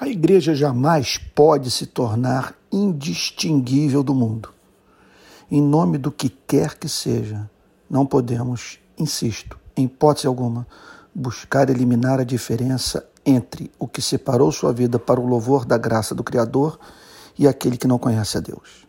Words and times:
A 0.00 0.08
igreja 0.08 0.54
jamais 0.54 1.18
pode 1.34 1.70
se 1.70 1.86
tornar 1.86 2.54
indistinguível 2.70 4.02
do 4.02 4.14
mundo. 4.14 4.52
Em 5.50 5.62
nome 5.62 5.98
do 5.98 6.10
que 6.10 6.28
quer 6.28 6.74
que 6.76 6.88
seja, 6.88 7.48
não 7.88 8.04
podemos, 8.04 8.80
insisto, 8.98 9.56
em 9.76 9.84
hipótese 9.84 10.26
alguma, 10.26 10.66
buscar 11.14 11.70
eliminar 11.70 12.18
a 12.18 12.24
diferença 12.24 13.06
entre 13.24 13.70
o 13.78 13.86
que 13.86 14.02
separou 14.02 14.50
sua 14.50 14.72
vida 14.72 14.98
para 14.98 15.20
o 15.20 15.26
louvor 15.26 15.64
da 15.64 15.78
graça 15.78 16.14
do 16.14 16.24
Criador 16.24 16.78
e 17.38 17.46
aquele 17.46 17.76
que 17.76 17.86
não 17.86 17.98
conhece 17.98 18.36
a 18.36 18.40
Deus. 18.40 18.84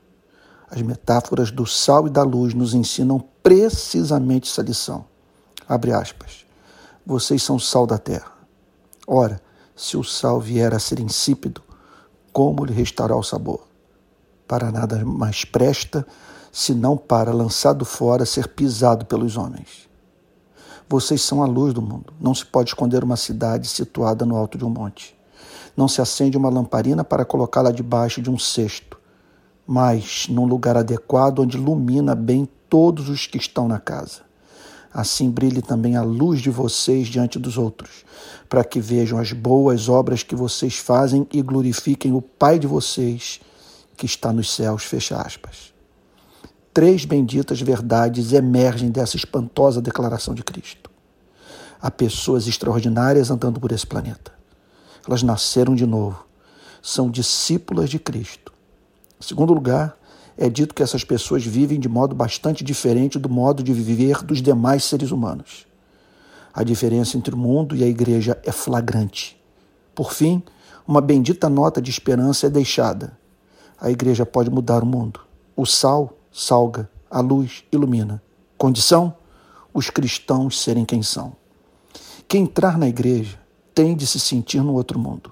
As 0.70 0.82
metáforas 0.82 1.52
do 1.52 1.68
sal 1.68 2.08
e 2.08 2.10
da 2.10 2.24
luz 2.24 2.56
nos 2.56 2.74
ensinam 2.74 3.24
precisamente 3.44 4.50
essa 4.50 4.64
lição. 4.64 5.06
Abre 5.70 5.94
aspas. 5.94 6.46
Vocês 7.06 7.44
são 7.44 7.60
sal 7.60 7.86
da 7.86 8.00
terra. 8.00 8.32
Ora, 9.08 9.40
se 9.76 9.98
o 9.98 10.04
sal 10.04 10.40
vier 10.40 10.74
a 10.74 10.80
ser 10.80 11.00
insípido, 11.00 11.62
como 12.32 12.64
lhe 12.64 12.74
restará 12.74 13.16
o 13.16 13.24
sabor? 13.24 13.68
Para 14.48 14.72
nada 14.72 15.04
mais 15.04 15.44
presta, 15.44 16.06
senão 16.52 16.96
para, 16.96 17.34
lançado 17.34 17.84
fora, 17.84 18.26
ser 18.26 18.48
pisado 18.48 19.06
pelos 19.06 19.36
homens. 19.36 19.90
Vocês 20.88 21.22
são 21.22 21.42
a 21.44 21.46
luz 21.48 21.74
do 21.74 21.82
mundo. 21.82 22.14
Não 22.22 22.34
se 22.34 22.46
pode 22.46 22.70
esconder 22.70 23.04
uma 23.04 23.18
cidade 23.18 23.68
situada 23.68 24.26
no 24.26 24.38
alto 24.38 24.58
de 24.58 24.64
um 24.64 24.70
monte. 24.70 25.18
Não 25.76 25.88
se 25.88 26.00
acende 26.00 26.38
uma 26.38 26.50
lamparina 26.50 27.04
para 27.04 27.26
colocá-la 27.26 27.72
debaixo 27.72 28.22
de 28.22 28.30
um 28.30 28.38
cesto, 28.38 28.98
mas 29.68 30.28
num 30.30 30.46
lugar 30.46 30.78
adequado 30.78 31.40
onde 31.40 31.58
ilumina 31.58 32.16
bem 32.16 32.48
todos 32.70 33.10
os 33.10 33.26
que 33.28 33.38
estão 33.38 33.68
na 33.68 33.80
casa. 33.80 34.22
Assim 34.96 35.30
brilhe 35.30 35.62
também 35.62 35.98
a 35.98 36.02
luz 36.02 36.40
de 36.40 36.50
vocês 36.50 37.10
diante 37.10 37.38
dos 37.38 37.58
outros, 37.58 38.06
para 38.48 38.64
que 38.64 38.80
vejam 38.80 39.20
as 39.20 39.34
boas 39.34 39.90
obras 39.90 40.24
que 40.24 40.34
vocês 40.34 40.78
fazem 40.78 41.28
e 41.34 41.42
glorifiquem 41.42 42.14
o 42.14 42.22
Pai 42.22 42.58
de 42.58 42.66
vocês 42.66 43.42
que 43.98 44.06
está 44.06 44.32
nos 44.32 44.50
céus. 44.56 44.86
Fecha 44.86 45.18
aspas. 45.18 45.74
Três 46.74 47.04
benditas 47.04 47.60
verdades 47.60 48.32
emergem 48.32 48.90
dessa 48.90 49.18
espantosa 49.18 49.82
declaração 49.82 50.34
de 50.34 50.46
Cristo. 50.46 50.90
Há 51.82 51.92
pessoas 51.92 52.48
extraordinárias 52.48 53.30
andando 53.30 53.60
por 53.60 53.74
esse 53.74 53.86
planeta. 53.86 54.32
Elas 55.06 55.22
nasceram 55.22 55.76
de 55.76 55.86
novo. 55.86 56.26
São 56.82 57.12
discípulas 57.12 57.90
de 57.90 58.00
Cristo. 58.00 58.54
Em 59.20 59.28
segundo 59.28 59.54
lugar, 59.54 59.98
é 60.38 60.50
dito 60.50 60.74
que 60.74 60.84
essas 60.84 61.04
pessoas 61.04 61.46
vivem 61.46 61.80
de 61.80 61.88
modo 61.88 62.14
bastante 62.14 62.64
diferente 62.64 63.18
do 63.18 63.30
modo 63.30 63.64
de 63.64 63.74
viver 63.74 64.24
dos 64.24 64.42
demais 64.42 64.84
seres 64.84 65.12
humanos. 65.12 65.66
A 66.54 66.64
diferença 66.64 67.18
entre 67.18 67.34
o 67.34 67.38
mundo 67.38 67.76
e 67.76 67.84
a 67.84 67.88
igreja 67.88 68.40
é 68.44 68.52
flagrante. 68.52 69.42
Por 69.94 70.14
fim, 70.14 70.44
uma 70.88 71.02
bendita 71.02 71.50
nota 71.50 71.82
de 71.82 71.90
esperança 71.90 72.48
é 72.48 72.50
deixada. 72.50 73.18
A 73.80 73.90
igreja 73.90 74.26
pode 74.26 74.50
mudar 74.50 74.84
o 74.84 74.86
mundo. 74.86 75.22
O 75.56 75.66
sal 75.66 76.18
salga, 76.32 76.90
a 77.10 77.22
luz 77.22 77.64
ilumina. 77.72 78.22
Condição? 78.58 79.16
Os 79.74 79.90
cristãos 79.90 80.62
serem 80.62 80.86
quem 80.86 81.02
são. 81.02 81.34
Quem 82.28 82.44
entrar 82.44 82.78
na 82.78 82.88
igreja 82.88 83.40
tem 83.74 83.96
de 83.96 84.08
se 84.08 84.20
sentir 84.20 84.62
no 84.62 84.74
outro 84.74 84.98
mundo. 84.98 85.32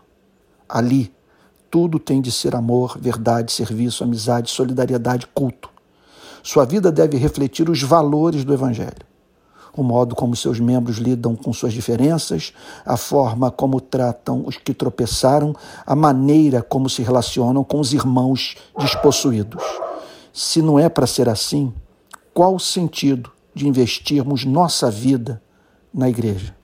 Ali, 0.68 1.14
tudo 1.74 1.98
tem 1.98 2.22
de 2.22 2.32
ser 2.32 2.56
amor, 2.56 3.00
verdade, 3.02 3.52
serviço, 3.52 4.04
amizade, 4.04 4.52
solidariedade, 4.52 5.26
culto. 5.34 5.72
Sua 6.44 6.66
vida 6.66 6.92
deve 6.92 7.18
refletir 7.18 7.68
os 7.68 7.82
valores 7.82 8.44
do 8.44 8.54
Evangelho. 8.54 9.04
O 9.76 9.82
modo 9.82 10.14
como 10.14 10.36
seus 10.36 10.60
membros 10.60 10.98
lidam 10.98 11.36
com 11.36 11.52
suas 11.52 11.74
diferenças, 11.74 12.54
a 12.86 12.96
forma 12.96 13.50
como 13.50 13.82
tratam 13.82 14.44
os 14.46 14.56
que 14.56 14.72
tropeçaram, 14.72 15.56
a 15.84 15.96
maneira 15.96 16.62
como 16.62 16.88
se 16.88 17.02
relacionam 17.02 17.64
com 17.64 17.80
os 17.80 17.92
irmãos 17.92 18.56
despossuídos. 18.78 19.64
Se 20.32 20.62
não 20.62 20.78
é 20.78 20.88
para 20.88 21.08
ser 21.08 21.28
assim, 21.28 21.74
qual 22.36 22.54
o 22.54 22.60
sentido 22.60 23.32
de 23.52 23.68
investirmos 23.68 24.46
nossa 24.46 24.92
vida 24.92 25.42
na 25.92 26.08
igreja? 26.08 26.56